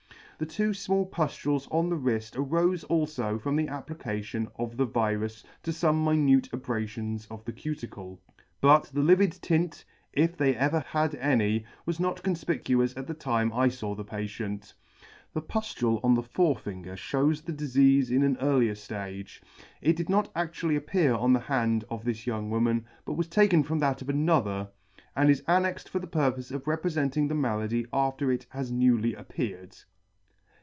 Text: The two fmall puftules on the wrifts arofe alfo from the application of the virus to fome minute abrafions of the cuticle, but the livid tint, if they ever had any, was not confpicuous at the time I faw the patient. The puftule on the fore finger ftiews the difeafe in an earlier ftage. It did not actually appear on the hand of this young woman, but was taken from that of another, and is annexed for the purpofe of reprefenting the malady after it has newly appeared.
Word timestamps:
The 0.43 0.47
two 0.47 0.71
fmall 0.71 1.07
puftules 1.07 1.67
on 1.69 1.87
the 1.89 1.95
wrifts 1.95 2.31
arofe 2.31 2.83
alfo 2.89 3.39
from 3.39 3.55
the 3.55 3.67
application 3.67 4.47
of 4.55 4.75
the 4.75 4.85
virus 4.87 5.43
to 5.61 5.69
fome 5.69 6.03
minute 6.03 6.49
abrafions 6.51 7.27
of 7.29 7.45
the 7.45 7.51
cuticle, 7.53 8.19
but 8.59 8.85
the 8.85 9.03
livid 9.03 9.33
tint, 9.33 9.85
if 10.13 10.35
they 10.35 10.55
ever 10.55 10.79
had 10.79 11.13
any, 11.13 11.63
was 11.85 11.99
not 11.99 12.23
confpicuous 12.23 12.97
at 12.97 13.05
the 13.05 13.13
time 13.13 13.53
I 13.53 13.69
faw 13.69 13.93
the 13.93 14.03
patient. 14.03 14.73
The 15.35 15.43
puftule 15.43 16.03
on 16.03 16.15
the 16.15 16.23
fore 16.23 16.55
finger 16.57 16.95
ftiews 16.95 17.43
the 17.45 17.53
difeafe 17.53 18.09
in 18.09 18.23
an 18.23 18.37
earlier 18.41 18.73
ftage. 18.73 19.41
It 19.79 19.95
did 19.95 20.09
not 20.09 20.31
actually 20.35 20.75
appear 20.75 21.13
on 21.13 21.33
the 21.33 21.39
hand 21.39 21.85
of 21.87 22.03
this 22.03 22.25
young 22.25 22.49
woman, 22.49 22.87
but 23.05 23.13
was 23.13 23.27
taken 23.27 23.61
from 23.61 23.77
that 23.81 24.01
of 24.01 24.09
another, 24.09 24.69
and 25.15 25.29
is 25.29 25.43
annexed 25.47 25.87
for 25.87 25.99
the 25.99 26.07
purpofe 26.07 26.49
of 26.51 26.63
reprefenting 26.65 27.27
the 27.29 27.35
malady 27.35 27.85
after 27.93 28.31
it 28.31 28.47
has 28.49 28.71
newly 28.71 29.13
appeared. 29.13 29.77